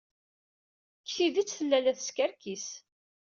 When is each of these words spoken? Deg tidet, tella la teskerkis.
Deg 0.99 1.05
tidet, 1.15 1.49
tella 1.57 1.79
la 1.79 1.93
teskerkis. 1.97 2.67